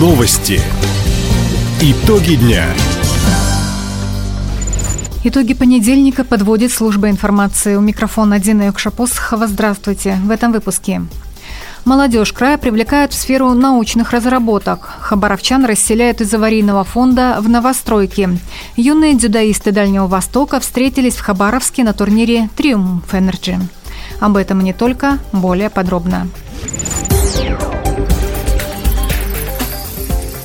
[0.00, 0.58] Новости.
[1.82, 2.64] Итоги дня.
[5.24, 7.74] Итоги понедельника подводит служба информации.
[7.74, 9.46] У микрофона Дина Юкшапосхова.
[9.46, 10.16] Здравствуйте.
[10.24, 11.02] В этом выпуске.
[11.84, 14.88] Молодежь края привлекают в сферу научных разработок.
[15.00, 18.40] Хабаровчан расселяют из аварийного фонда в новостройки.
[18.76, 23.58] Юные дзюдоисты Дальнего Востока встретились в Хабаровске на турнире «Триумф Energy».
[24.18, 26.26] Об этом и не только, более подробно.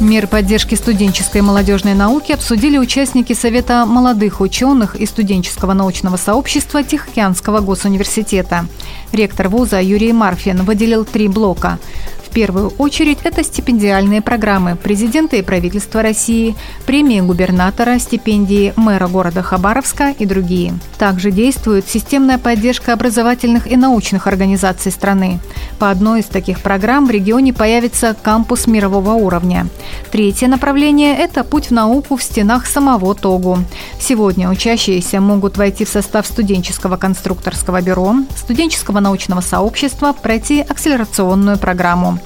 [0.00, 6.84] Меры поддержки студенческой и молодежной науки обсудили участники Совета молодых ученых и студенческого научного сообщества
[6.84, 8.66] Тихоокеанского госуниверситета.
[9.10, 11.80] Ректор вуза Юрий Марфин выделил три блока
[12.28, 16.54] в первую очередь это стипендиальные программы президента и правительства России,
[16.84, 20.74] премии губернатора, стипендии мэра города Хабаровска и другие.
[20.98, 25.40] Также действует системная поддержка образовательных и научных организаций страны.
[25.78, 29.66] По одной из таких программ в регионе появится кампус мирового уровня.
[30.12, 33.58] Третье направление– это путь в науку в стенах самого ТОГУ.
[33.98, 42.18] Сегодня учащиеся могут войти в состав студенческого конструкторского бюро, студенческого научного сообщества, пройти акселерационную программу.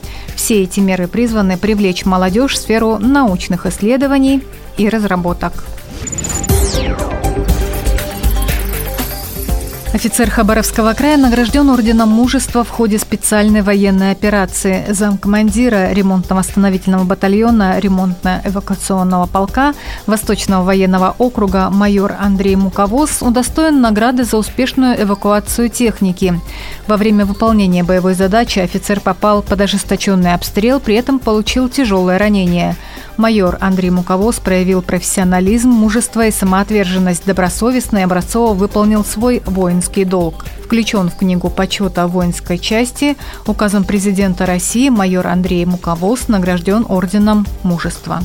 [0.43, 4.43] Все эти меры призваны привлечь молодежь в сферу научных исследований
[4.77, 5.53] и разработок.
[9.95, 14.87] Офицер Хабаровского края награжден орденом мужества в ходе специальной военной операции.
[14.89, 19.75] Замкомандира ремонтно-восстановительного батальона ремонтно-эвакуационного полка
[20.07, 26.41] Восточного военного округа майор Андрей Муковоз удостоен награды за успешную эвакуацию техники.
[26.87, 32.77] Во время выполнения боевой задачи офицер попал под ожесточенный обстрел, при этом получил тяжелое ранение–
[33.17, 39.43] Майор Андрей Муковоз проявил профессионализм, мужество и самоотверженность, добросовестно и образцово выполнил свой
[39.83, 40.45] воинский долг.
[40.65, 43.17] Включен в книгу почета воинской части,
[43.47, 48.21] указом президента России майор Андрей Муковоз награжден орденом мужества.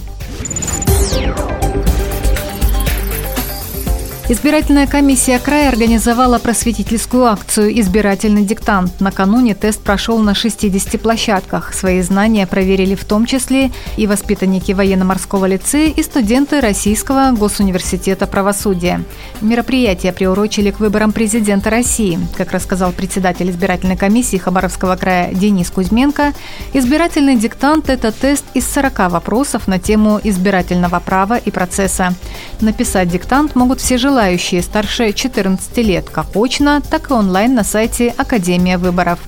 [4.29, 8.99] Избирательная комиссия края организовала просветительскую акцию «Избирательный диктант».
[8.99, 11.73] Накануне тест прошел на 60 площадках.
[11.73, 19.01] Свои знания проверили в том числе и воспитанники военно-морского лицея и студенты Российского госуниверситета правосудия.
[19.39, 22.19] Мероприятие приурочили к выборам президента России.
[22.35, 26.33] Как рассказал председатель избирательной комиссии Хабаровского края Денис Кузьменко,
[26.73, 32.13] избирательный диктант– это тест из 40 вопросов на тему избирательного права и процесса.
[32.59, 37.63] Написать диктант могут все желающие желающие старше 14 лет как очно, так и онлайн на
[37.63, 39.19] сайте Академия выборов.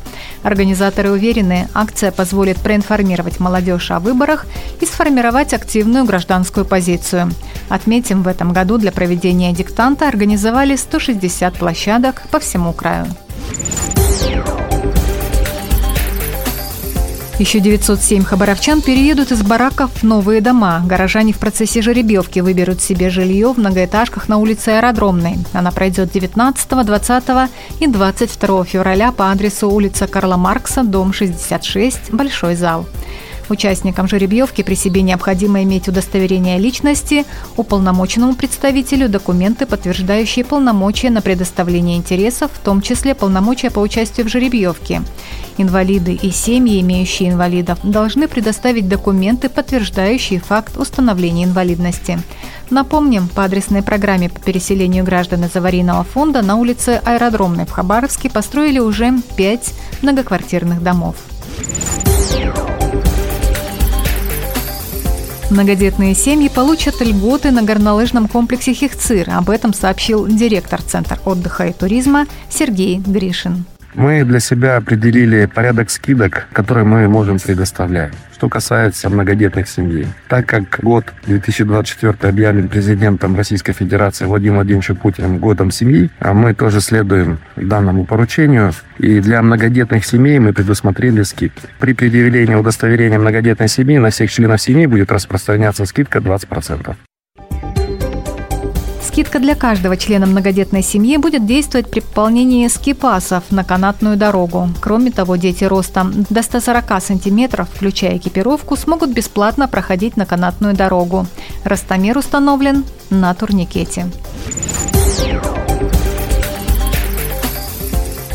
[0.42, 4.48] Организаторы уверены, акция позволит проинформировать молодежь о выборах
[4.82, 7.30] и сформировать активную гражданскую позицию.
[7.70, 13.06] Отметим, в этом году для проведения диктанта организовали 160 площадок по всему краю.
[17.40, 20.84] Еще 907 хабаровчан переедут из бараков в новые дома.
[20.86, 25.38] Горожане в процессе жеребьевки выберут себе жилье в многоэтажках на улице Аэродромной.
[25.54, 27.24] Она пройдет 19, 20
[27.80, 32.86] и 22 февраля по адресу улица Карла Маркса, дом 66, Большой зал.
[33.50, 37.26] Участникам жеребьевки при себе необходимо иметь удостоверение личности,
[37.58, 44.30] уполномоченному представителю документы, подтверждающие полномочия на предоставление интересов, в том числе полномочия по участию в
[44.30, 45.02] жеребьевке.
[45.58, 52.20] Инвалиды и семьи, имеющие инвалидов, должны предоставить документы, подтверждающие факт установления инвалидности.
[52.70, 58.30] Напомним, по адресной программе по переселению граждан из аварийного фонда на улице Аэродромной в Хабаровске
[58.30, 59.74] построили уже пять
[60.04, 61.16] многоквартирных домов.
[65.50, 69.32] Многодетные семьи получат льготы на горнолыжном комплексе «Хихцир».
[69.32, 73.66] Об этом сообщил директор Центра отдыха и туризма Сергей Гришин.
[73.96, 78.14] Мы для себя определили порядок скидок, которые мы можем предоставлять.
[78.34, 80.08] Что касается многодетных семей.
[80.30, 86.54] Так как год 2024 объявлен президентом Российской Федерации Владимиром Владимировичем Путиным годом семьи, а мы
[86.54, 88.72] тоже следуем данному поручению.
[88.98, 91.68] И для многодетных семей мы предусмотрели скидки.
[91.80, 96.96] При предъявлении удостоверения многодетной семьи на всех членов семьи будет распространяться скидка 20%.
[99.10, 104.70] Скидка для каждого члена многодетной семьи будет действовать при пополнении скипасов на канатную дорогу.
[104.82, 111.26] Кроме того, дети ростом до 140 сантиметров, включая экипировку, смогут бесплатно проходить на канатную дорогу.
[111.64, 114.06] Ростомер установлен на турникете.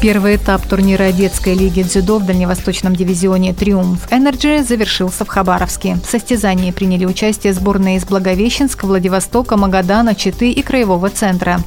[0.01, 5.97] Первый этап турнира детской лиги дзюдо в дальневосточном дивизионе «Триумф Energy» завершился в Хабаровске.
[6.07, 11.61] В состязании приняли участие сборные из Благовещенска, Владивостока, Магадана, Читы и Краевого центра.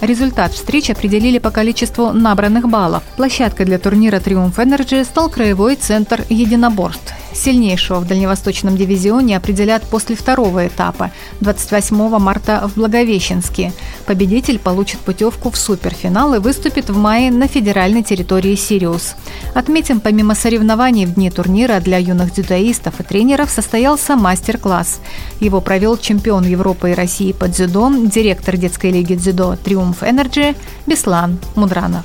[0.00, 3.02] Результат встреч определили по количеству набранных баллов.
[3.16, 7.11] Площадкой для турнира «Триумф Energy» стал Краевой центр единоборств.
[7.34, 13.72] Сильнейшего в Дальневосточном дивизионе определят после второго этапа 28 марта в Благовещенске.
[14.06, 19.14] Победитель получит путевку в суперфинал и выступит в мае на федеральной территории «Сириус».
[19.54, 25.00] Отметим, помимо соревнований в дни турнира для юных дзюдоистов и тренеров состоялся мастер-класс.
[25.40, 30.54] Его провел чемпион Европы и России по дзюдо, директор детской лиги дзюдо «Триумф Energy»
[30.86, 32.04] Беслан Мудранов.